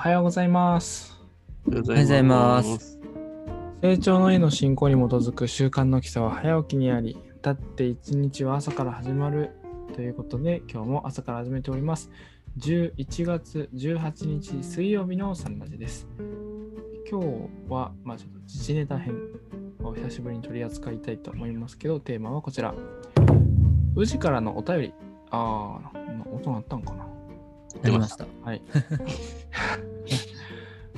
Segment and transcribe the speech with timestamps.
[0.00, 1.20] はようございます。
[1.66, 2.98] おはようございます。
[3.82, 9.50] 成長の絵の進行に基づく習慣の基礎は早起きにあり、だって一日は朝から始まる
[9.94, 12.10] ということで、今日も朝から始めております。
[12.56, 16.08] 11月18日水曜日のサンラジです。
[17.10, 17.26] 今日
[17.68, 19.14] は、まあちょっと時事ネタ編
[19.84, 22.74] を久しぶりに取り扱いたいと思いますけど、テーマはこちら。
[23.94, 24.94] 宇治からのお便り。
[25.30, 25.98] ああ、
[26.32, 27.09] 音鳴ったんかな
[27.82, 28.26] なりました。
[28.44, 28.62] はい。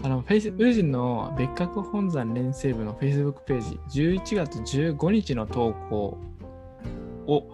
[0.05, 6.19] あの、フェイス、ウジの別格本山連成部の Facebook ページ、11月15日の投稿
[7.27, 7.47] を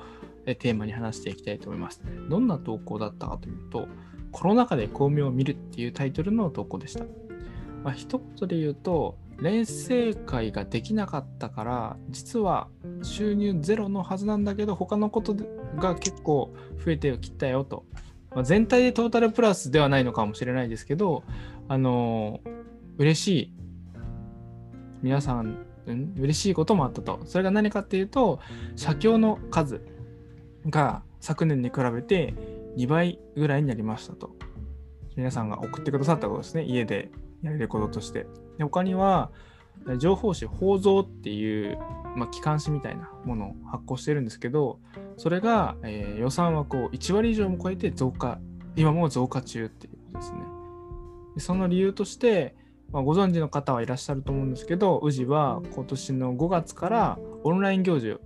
[0.51, 2.01] えテーマに話していきたいと思います。
[2.29, 3.87] どんな投稿だったかというと、
[4.33, 7.05] コロナ禍で巧妙を見るっていうタイトルの投稿でした。
[7.85, 12.69] まあ、一言で言うと、連成会ができなかったから、実は
[13.03, 15.37] 収入ゼロのはずなんだけど、他のこと
[15.77, 16.55] が結構
[16.85, 17.85] 増えてきたよと。
[18.35, 21.25] まあ、全体でトータルプラスではないのかもしれないですけど、
[21.69, 22.41] あの
[22.99, 23.53] 嬉しい、
[25.03, 25.47] 皆さん、
[25.87, 27.21] ん、嬉しいこともあったと。
[27.25, 28.41] それが何かっていうと、
[28.77, 29.81] 写経の数
[30.69, 32.35] が昨年に比べて
[32.77, 34.31] 2倍ぐらいになりましたと。
[35.17, 37.11] 皆さんが送ってくださったことですね、家で
[37.43, 38.27] やれることとして。
[38.59, 39.31] で他には、
[39.99, 41.79] 情報誌、報蔵っていう、
[42.17, 44.81] まあ、機関誌みたいなものを発行してるんですけど、
[45.17, 48.39] それが、えー予算枠を1割以上も超えて増加、
[48.77, 50.39] 今も増加中っていうことですね。
[51.39, 52.57] その理由として、
[52.93, 58.19] まあ、ご存知の方はいらっしゃると思うんですけど、宇治は今年の5月からオンライン行事、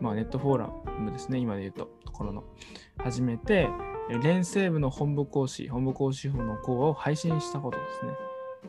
[0.00, 2.44] まあ、ネットフォーラムですね、今で言うと、ところの、
[2.98, 3.68] 始めて、
[4.10, 8.12] え連成部の本部講師、本部講師法の講話を配信したことですね。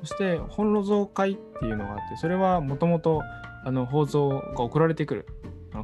[0.03, 3.22] そして、本路蔵会っていうのがあって、それはもともと、
[3.64, 5.28] あの、放送が送られてくる、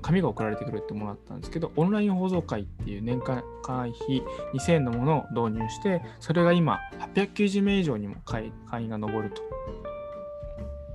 [0.01, 6.79] 紙が送られてくるってものだったんですけど、オンライン放送会っていう年間会費2000円のものを導入して、それが今
[7.13, 9.41] 890名以上にも会会員が上ると。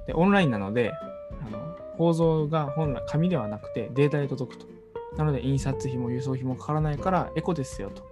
[0.07, 0.93] で、オンラインなので、
[1.47, 4.67] あの放送が本来紙ではなくてデータで届くと。
[5.17, 8.03] なので、印刷費も輸送費もかからないからエコですよと。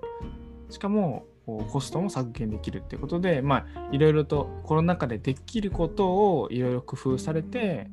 [0.71, 7.89] しかも、コストも削減できるっていうことで、まあ、いろいろとコロナ禍でできることをいろいろ工夫されて、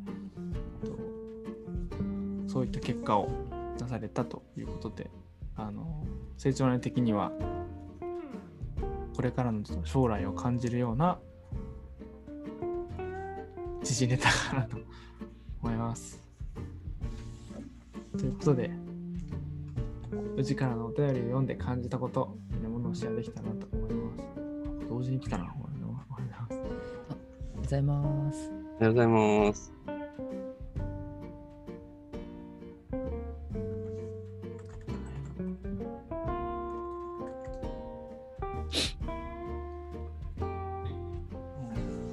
[2.47, 3.29] そういった結果を
[3.77, 5.11] 出されたということで、
[5.55, 6.03] あの
[6.37, 7.31] 成長内的には
[9.15, 11.19] これからの将来を感じるような
[13.83, 14.77] 時事ネタかなと
[15.61, 16.19] 思います。
[18.17, 18.71] ということで、
[20.37, 22.35] 宇治からのお便りを読んで感じたこと、
[22.93, 24.23] みんなものをシェアできたなと思います。
[24.87, 26.53] 同時に来たな、おはようございます。
[26.53, 28.51] おはようございます。
[28.51, 29.73] おはようございます。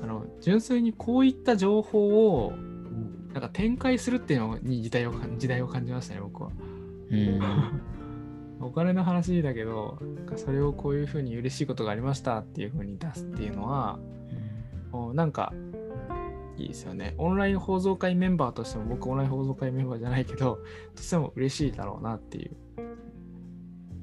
[0.03, 2.53] あの純粋にこういった情報を
[3.35, 6.51] なんか展開するっていうのに時代を感時代を感じましたね、僕は。
[7.11, 7.80] うん。
[8.61, 9.99] お金の話だけど、
[10.37, 13.99] それをこういうふうに嬉しいことがありましたっていうふうに出すっていうのは、
[14.93, 15.53] もうなんか
[16.61, 17.15] いいですよね。
[17.17, 20.59] オンライン放送会メンバーとしても、僕オンライン放送会メンバーじゃないけど、
[20.95, 22.57] とても嬉しいだろうなっていう。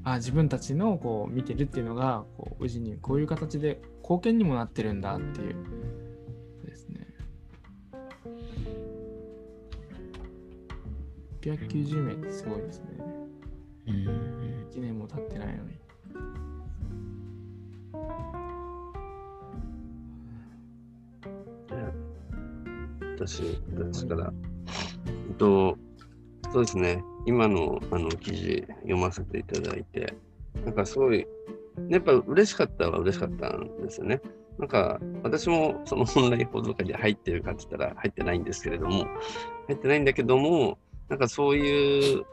[0.04, 5.56] あ自分たちのこう見てるっていうのが、こう、宇治にこういう形で貢献にもなってるんだっていう
[6.66, 7.08] ですね。
[11.42, 12.86] 890名ってすごいですね。
[13.88, 14.37] うん。
[23.28, 23.44] 私、
[23.76, 24.34] 私から。
[25.06, 25.78] えっと、
[26.54, 30.14] そうですね、今のあの記事読ませていただいて、
[30.64, 31.28] なんかすごい、
[31.90, 34.22] やっぱ嬉しかったは嬉しかったんですよね。
[34.58, 39.06] なんか私もそのオンライン放送会で入ってるかって言ったら入ってないんですけれども、
[39.68, 40.80] 入ってないんだけども、
[41.10, 42.24] なんかそういう、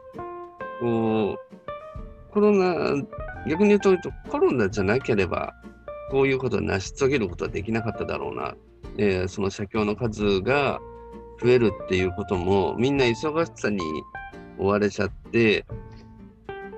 [0.80, 2.94] こう、コロナ、
[3.48, 3.90] 逆に言うと
[4.30, 5.54] コロナじゃなければ、
[6.10, 8.54] こういうことを成し遂げることはできなかっただろうな。
[8.96, 10.80] で、その写経の数が
[11.42, 13.80] 増えるっていうことも、みんな忙しさに
[14.58, 15.64] 追われちゃって、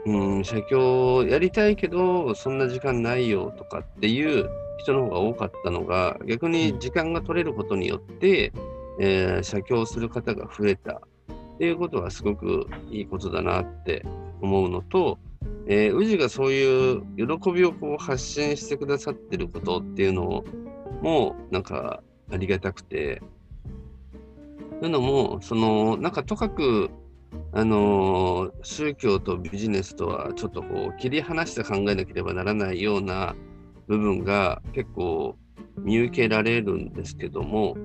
[0.07, 4.49] うん、写経やりたいけど、そんな時間ないよとかっていう
[4.79, 8.53] 人の方が多かったのが、逆に時間が取れることによって、
[8.99, 11.01] えー写経する方が増えた。
[11.57, 14.05] っていうことはすごくいいことだなって
[14.43, 15.19] 思うのと、
[15.67, 20.45] えー、宇治がそういう喜びをこう発信してくださってることっていうの
[21.01, 23.23] もなんかありがたくて、
[24.81, 26.91] というのも、そのなんかとかく
[27.53, 33.35] あの宗教とビジネスとはちょっとこう切り離して考えなければならないような
[33.87, 35.37] 部分が結構
[35.79, 37.77] 見受けられるんですけども、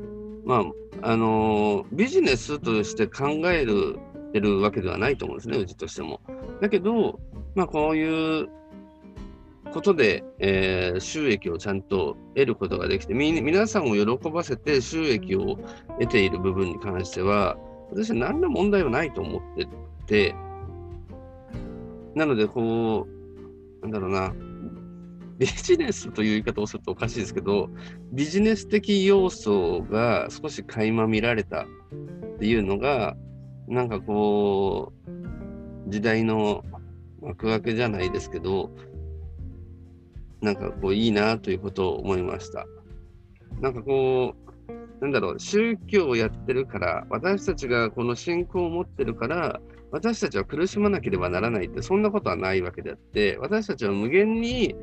[0.46, 0.64] ま
[1.02, 4.00] あ、あのビジネスとして考える
[4.32, 6.22] てるわけではないと思うんですね、うちとしても。
[6.62, 7.20] だけど、
[7.56, 8.50] まあ、こういう
[9.72, 15.58] ことで、えー、収益をちゃんと得ることができて、み皆さんを喜ばせて収益を
[16.00, 17.58] 得ている部分に関しては、
[17.90, 19.68] 私は何ら問題はないと思って
[20.06, 20.36] て、
[22.16, 24.34] なので、こう、なんだろうな、
[25.38, 27.70] ビジネスという言い方をするとおかしいですけど、
[28.12, 33.16] ビジネス的要素が少し垣間見られたっていうのが、
[33.68, 36.64] なんかこう、時代の
[37.22, 38.72] 幕開けじゃないですけど、
[40.42, 42.66] なんかこういいなということを思いました。
[43.60, 49.62] なんかこう、なんだろう、宗教をやってるから、私たちがこの信仰を持ってるから、
[49.92, 54.76] 私たちは苦しまなければならないって、そんなことはないわけであって、私たちは無限に、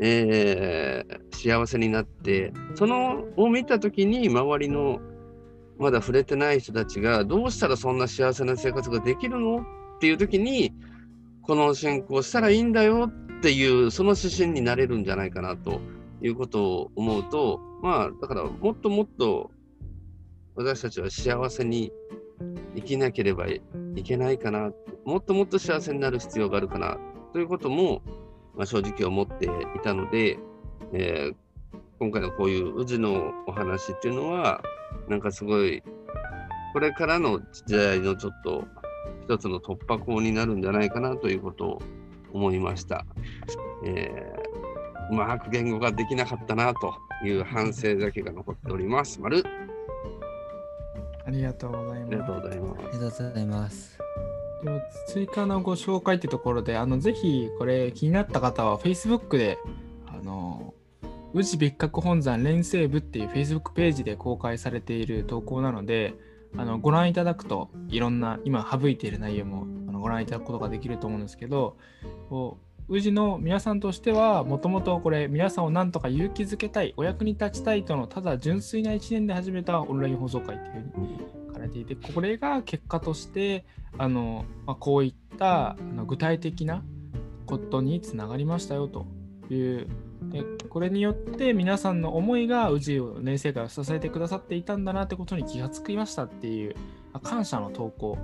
[0.00, 5.00] えー、幸せになって、そのを見たときに、周りの
[5.78, 9.60] まだ触れてない人たちが、どうしたらそんな幸せな生活ができるの？
[9.60, 9.62] っ
[10.00, 10.72] ていうときに、
[11.42, 13.10] この信仰したらいいんだよ
[13.40, 15.80] っていう、その指針になれるんじゃないかなと
[16.20, 19.50] いうことを思うと、まあ、だからもっともっと
[20.54, 21.90] 私たちは幸せに
[22.76, 23.62] 生きなければい
[24.04, 24.72] けないかな、
[25.06, 26.98] もっともっと幸せになる必要があるかな
[27.32, 28.02] ということも、
[28.54, 29.48] まあ、正直思ってい
[29.82, 30.38] たので、
[30.92, 31.34] えー、
[31.98, 34.62] 今回のこういう宇治のお話っていうのは、
[35.08, 35.82] なんかすごい、
[36.74, 38.64] これからの時代のちょっと
[39.22, 41.82] 一つの突破口になるんじゃないかなということを
[42.32, 43.04] 思いました。
[43.84, 46.94] えー、うまく言語ができなかったなと
[47.24, 49.20] いう反省だけが残っております。
[49.20, 49.44] 丸
[51.26, 52.08] ありがとうございます。
[52.08, 52.78] ありがとうございます。
[52.78, 53.98] ありがとうございます。
[55.08, 59.58] 追加のご紹介ってところで、あのぜひこれ気になった方は Facebook で、
[60.06, 60.74] あの
[61.32, 66.14] 宇治別格本山連成部っていう Facebook ページで公開されている投稿なので、
[66.56, 69.66] あのご覧いただくといろんな今省いている内容も
[70.00, 71.76] ご覧いただくことができると思うんですけど
[72.88, 81.18] 宇治の皆さんとしてはもともとこれ皆さんを何とか勇気づけたいお役に立ちたいとのただ純粋な1年で始めたオンライン放送会というふうに
[81.48, 83.64] 書かれていてこれが結果として
[83.96, 86.82] あの、まあ、こういったあの具体的な
[87.46, 89.06] ことにつながりましたよと
[89.50, 89.88] いう
[90.22, 96.74] でこれによって皆さんの思いが宇治を年生会を支えてくださっていたんだなってことに気がつきましたっていう
[97.22, 98.18] 感謝の投稿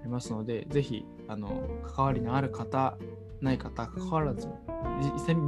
[0.00, 1.62] ありますので、ぜひあの
[1.94, 2.96] 関わりのある方、
[3.40, 4.48] ない方、関わらず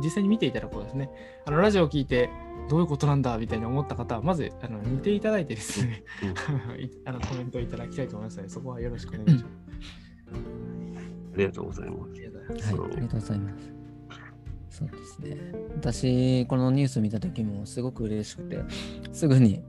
[0.02, 1.10] 実際に見ていただこうですね。
[1.46, 2.30] あのラジオを聞いて
[2.68, 6.04] どういうことなんだみたいに思った方は、まずあの見ていただいてですね、
[7.04, 9.56] あのコメントいただきたいと思いますので、そこはよろしくお願いします。
[11.34, 12.20] ありがとうございます。
[12.20, 13.72] はい、ありがとうございます。
[14.70, 15.36] そうですね。
[15.76, 18.58] 私、このニュース見た時もすごく嬉しくて、
[19.12, 19.62] すぐに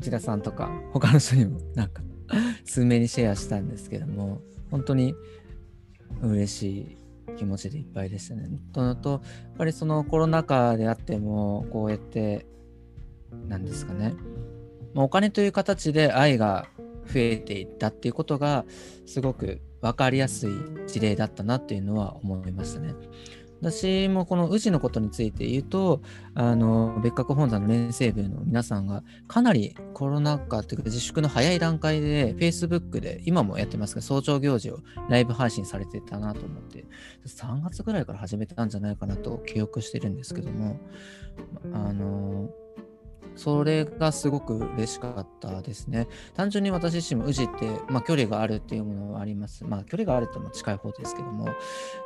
[0.00, 2.02] 千田さんとか他の人にもなんか
[2.64, 4.40] 数名にシェアしたんですけども、
[4.70, 5.14] 本当に
[6.22, 6.96] 嬉しい
[7.36, 8.48] 気持ちでいっぱいでしたね。
[8.72, 9.20] とのと、やっ
[9.58, 12.46] ぱりそのコロナ禍であっても、こうやって、
[13.48, 14.14] なんですかね、
[14.94, 16.66] まお金という形で愛が
[17.06, 18.64] 増えていったっていうことが、
[19.06, 20.52] すごく分かりやすい
[20.86, 22.94] 事例だったなっていうのは思いましたね。
[23.60, 26.00] 私もこの宇治のことについて言うと、
[26.34, 36.86] あの別格本山の連成部の皆さんがかなりコロナ禍というか自粛の早い段階で Facebook で今もやってますが早朝行事をライブ配信されてたなと思って
[37.26, 40.80] 3月ぐらいから始めたんじゃないかなと記憶してるんですけども
[41.74, 42.48] あの
[43.36, 46.08] それがすごく嬉しかったですね。
[46.34, 49.64] 単純に私自身も宇治って、まあ、距離があるっていうものはあります。
[49.64, 51.48] まあ、距離があるっても近い方ですけども、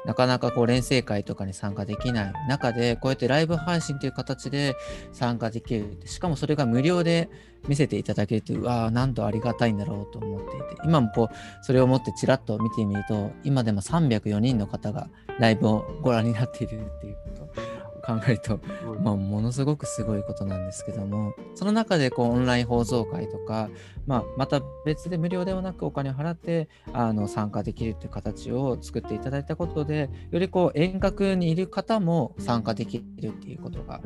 [0.04, 4.74] なかなかこう連成会とかに参加できない中で、こうやってライブ配信という形で
[5.12, 5.98] 参加できる。
[6.04, 7.28] しかもそれが無料で
[7.66, 17.73] 見せていただけるという、うわあ、なんとありがたいんだろうと思っていて、今もこう、それをもってちらっと見てみると、今でも304人の方がライブをご覧になっているっていうこと。
[18.04, 18.60] 考えると、
[19.02, 23.70] まあ、ものすごくすごいことなんですけどもその中でこうオンライン放送会とか、
[24.06, 34.00] まあ、また別で無料ではなくお金を払ってあの参加できるっていう形を作っていただいたことでよりこう遠隔にいる方も参加できるっていうことが、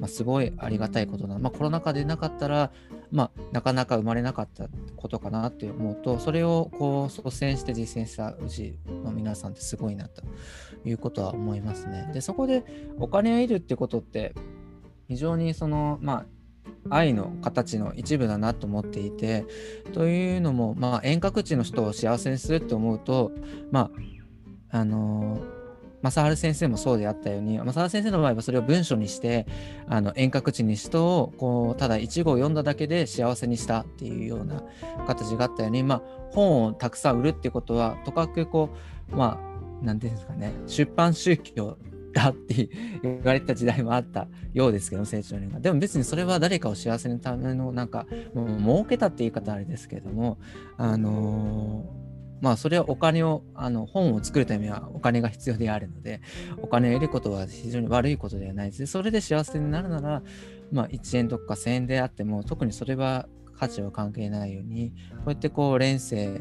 [0.00, 2.70] まあ、すごいありがたいことなまあ、コロナ禍でなかったら、
[3.12, 10.22] まあ、なかなか生まれなかったことかなって思うとそれをこう率先して実践したうちの皆さんってすごいなと
[10.84, 12.10] いうことは思いますね。
[12.12, 12.64] でそこで
[12.98, 14.34] お金を得るってことって
[15.08, 16.26] 非常にそのまあ
[16.90, 19.46] 愛の形の一部だなと思っていて
[19.92, 23.32] というのも、まあ、遠隔地の人を幸せにするって思うと
[23.70, 23.90] ま
[24.70, 25.40] ああの
[26.02, 29.46] 正治先生もそうであったように正治先生の場合はそれを文書にして
[29.88, 34.62] あの遠隔地にしとこうただ一語を読んだだけで幸せにしたっていうような
[35.06, 38.68] 形があったように、まあ、本をたくさん売るっていうことはとかくこ
[39.10, 41.78] うまあ何て言うんですかね出版宗教
[42.14, 42.68] だって
[43.02, 50.38] 言われた時代もあったようですけど成長年がでも別にそれは誰かを幸せのためのなんかもう儲けたって言い方あれですけども
[50.78, 52.04] あのー
[52.40, 56.20] まあそれはお金をあの本を作るためにはお金が必要であるので
[56.58, 58.86] お金を得ることは非常に悪いことではないです。
[58.86, 60.22] それで幸せになるなら
[60.70, 63.28] まあ1円とか1000円であっても特にそれは
[63.64, 66.38] 価値は関係ないようにこうやってこう連世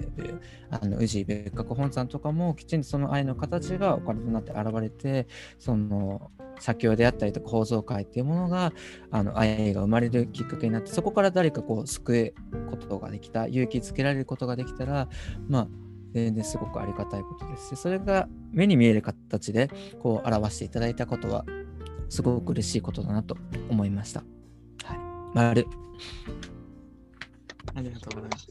[0.69, 5.27] あの宇治別格本山とかもきちんとその愛の形がお金となって現れて
[5.57, 8.73] その写経であったりとか構造会っていうものが
[9.09, 15.07] あの愛が生まれるきっかけになってそこから誰かこう救うことができた勇気づけられることができたら
[15.47, 15.67] まあ
[16.13, 21.45] 全然すごくありがたいことですしそれが目に見える形でこう表していただいたことは
[22.09, 23.37] すごく嬉しいことだなと
[23.69, 24.23] 思いました。
[24.83, 24.99] はい、
[25.33, 25.65] 丸
[27.75, 28.47] ありがとうございます。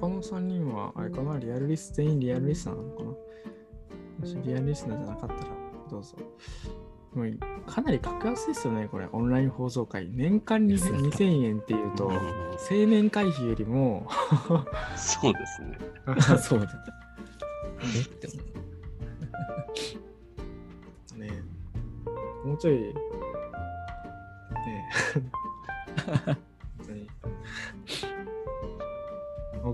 [0.00, 3.10] 他の3人は、あれかな、リアルリス、全員リアルリスナーなのかな？
[3.10, 3.16] も
[4.26, 5.40] しリアルリスナーじゃなかったら、
[5.90, 6.16] どうぞ。
[7.14, 10.08] もうかなり格安ですよね、これ、オンライン放送会。
[10.10, 14.06] 年間に2000円っていうと、青年会費よりも
[14.96, 15.78] そうですね。
[16.38, 16.68] そうだ。
[17.96, 18.36] えって思
[21.16, 21.18] う。
[21.18, 21.30] ね
[22.44, 22.94] もうちょい、ね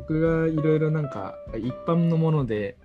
[0.07, 2.77] 僕がいろいろなんか一般のもので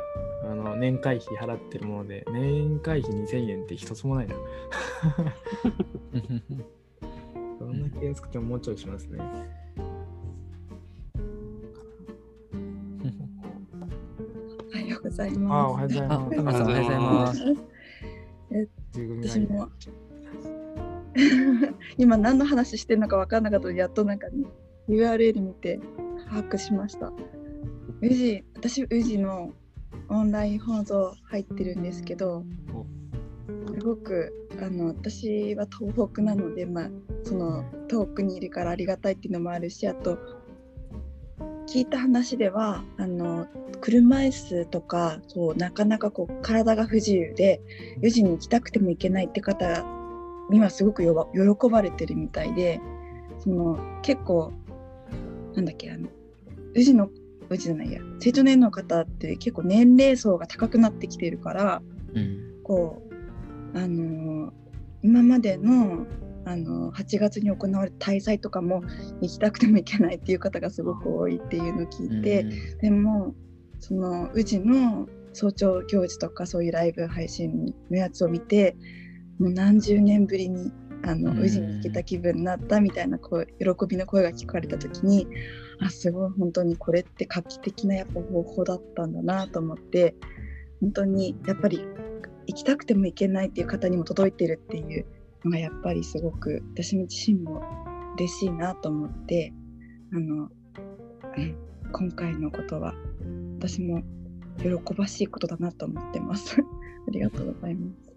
[0.44, 4.36] あの年会費払ってるもので年会費2000円って一つもないな。
[7.60, 9.20] どんな気安くてももうちょいしますね。
[14.72, 15.54] おはようございます。
[15.54, 16.62] あおはようございます。
[16.64, 17.44] おはようございます。
[19.22, 19.70] 私も
[21.98, 24.46] 今何の話してるのか分からなかったのでやっとなんか、ね、
[24.88, 25.80] URL 見て
[26.30, 27.12] 把握しました。
[28.02, 29.52] 宇治私宇治の
[30.10, 32.44] オンライン放送入ってるんですけど
[33.74, 36.90] すごくあの私は東北なので、まあ、
[37.24, 40.18] その遠くにいるからありがたいっていうのもあるしあと
[41.68, 43.48] 聞いた話ではあの
[43.80, 47.62] 車椅子とかそうなかなかこう体が不自由で
[48.02, 49.86] 宇治に行きたくても行けないって方
[50.50, 52.82] にはすごく喜ばれてるみたいで
[53.40, 54.52] その結構
[55.56, 56.10] なんだっけあの
[56.76, 57.10] 宇治の
[57.50, 61.82] 宇治じゃないや成長年の方って結構年齢層が高くなってきてるから、
[62.14, 63.02] うん、こ
[63.74, 64.52] うあのー、
[65.04, 66.06] 今までの
[66.46, 68.82] あの8月に行われた大祭とかも
[69.22, 73.36] 行きたくても行けないっていう方がすごく多いっていうのを聞いて、うん、でも
[73.80, 78.76] その宇治の早朝行事とかそういうライブ配信のやつを見て
[79.38, 80.72] もう何十年ぶりに
[81.04, 85.28] あの宇治に行けた気分になったみたいなこう喜びの声が聞かれた時に
[85.80, 90.16] あすごい本当にこれって画期的なやっぱ方法だったんだなと思って
[90.82, 91.80] 本当にやっぱり
[92.48, 95.06] 行きたくても行けないっていう方にも届いてるっていう
[95.46, 97.62] のがやっぱりすごく私自身も
[98.18, 99.54] 嬉しいなと思って
[100.14, 100.50] あの、
[101.38, 101.56] うん、
[101.92, 102.94] 今回のことは
[103.60, 104.02] 私も
[104.62, 106.60] 喜ばしいことだなと思ってます。
[107.08, 108.09] ありがとうございます。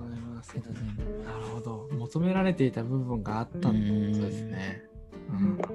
[0.00, 1.88] なるほど。
[1.92, 4.82] 求められていた部分があったんですね。
[5.30, 5.70] うん、確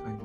[0.00, 0.18] かに。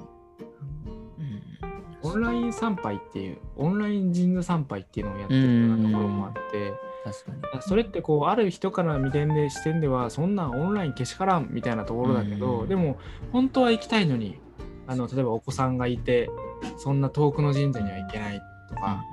[2.02, 7.62] オンライン参拝っていう、オンライン神社参拝っていうのをやってるようなところもあって、確かに。
[7.62, 12.98] それってこうある人から見てんで視点ではそんなオンラインけしからんみたいなところだけど、でも
[13.32, 14.40] 本当は行きたいのに
[14.88, 16.30] あの例えばお子さんがいて
[16.78, 19.04] そんな遠くの神社には行けないとか、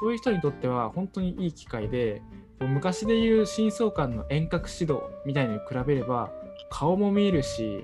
[0.00, 2.22] そういう人にとっては本当にいい機会で
[2.60, 6.32] 昔でいう深層館の遠隔指導みたいに比べれば
[6.70, 7.82] 顔も見えるし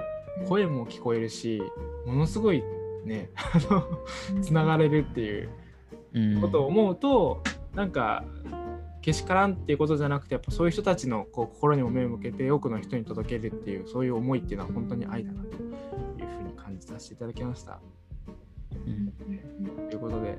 [0.48, 1.62] 声も聞こえるし
[2.06, 2.62] ものすごい
[3.04, 3.30] ね
[4.42, 8.24] つながれるっていうことを思うと、うん、なんか
[9.02, 17.80] けしからんっていうことじゃなくてやっぱそういう人たちのこう心にも目を向けて多くの人に届けるっていうそういう思いっていうのは本当に愛だなというふうに感じさせていただきました。
[18.86, 19.12] うん、
[19.90, 20.38] ということで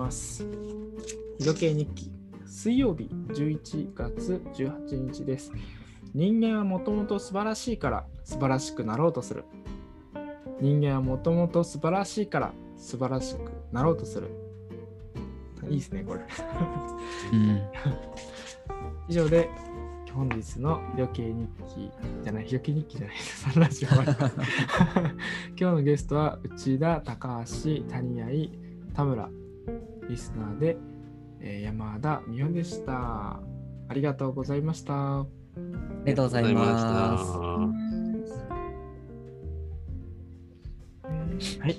[0.00, 0.46] ます。
[1.38, 2.10] 日時計日記、
[2.46, 5.52] 水曜日11月18日です。
[6.14, 9.44] 人間はもともと素晴らしいから素晴らしくなろうとする。
[10.60, 13.40] 人間はもともと素晴らしいから素晴らしく
[13.72, 14.28] なろうとする。
[15.68, 16.20] いいですね、これ。
[17.32, 17.62] うん、
[19.08, 19.50] 以上で
[20.14, 21.90] 本日の余計日記
[22.24, 24.02] じゃない、余計日記じゃない、サンラジオ今
[25.56, 28.26] 日のゲストは内田、高橋、谷合、
[28.94, 29.30] 田村、
[30.10, 30.76] リスナーで、
[31.40, 32.92] えー山田美穂でした。
[32.92, 35.20] ありがとうございました。
[35.20, 35.26] あ
[36.04, 37.24] りがとうございます。
[41.60, 41.78] はい。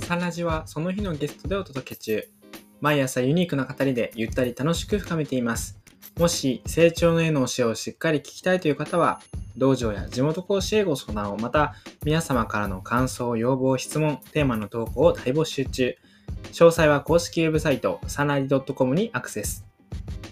[0.00, 2.28] サンラジはその日のゲストでお届け中。
[2.80, 5.78] 毎朝ユニークな語りでゆったり楽しく深めています。
[6.18, 9.20] もし成長の絵の教えをしっかり聞きたいという方は、
[9.56, 15.96] 道場や地元講師へご相談を、また皆様からの感想、要望、質問、テーマの投稿を大募集中。
[16.52, 19.64] 詳細は公式ウェブサイト、サナリ .com にアクセス。